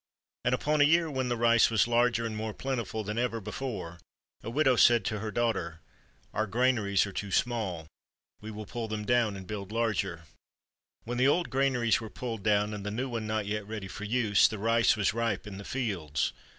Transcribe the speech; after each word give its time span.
And 0.43 0.55
upon 0.55 0.81
a 0.81 0.83
year 0.83 1.11
when 1.11 1.29
the 1.29 1.37
rice 1.37 1.69
was 1.69 1.87
larger 1.87 2.25
and 2.25 2.35
more 2.35 2.55
plentiful 2.55 3.03
than 3.03 3.19
ever 3.19 3.39
before, 3.39 3.99
a 4.41 4.49
widow 4.49 4.75
said 4.75 5.05
to 5.05 5.19
her 5.19 5.29
daughter, 5.29 5.79
"Our 6.33 6.47
granaries 6.47 7.05
are 7.05 7.11
too 7.13 7.29
small. 7.29 7.85
We 8.41 8.49
will 8.49 8.65
pull 8.65 8.87
them 8.87 9.05
down 9.05 9.35
and 9.37 9.45
build 9.45 9.71
larger." 9.71 10.23
When 11.03 11.19
the 11.19 11.27
old 11.27 11.51
granaries 11.51 12.01
were 12.01 12.09
pulled 12.09 12.41
down 12.41 12.73
and 12.73 12.83
the 12.83 12.89
new 12.89 13.09
one 13.09 13.27
not 13.27 13.45
yet 13.45 13.67
ready 13.67 13.87
for 13.87 14.05
use, 14.05 14.47
the 14.47 14.57
rice 14.57 14.97
was 14.97 15.13
ripe 15.13 15.45
in 15.45 15.59
the 15.59 15.63
fields. 15.63 16.33